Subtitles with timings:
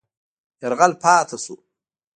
[0.61, 1.55] یرغل پاتې شو.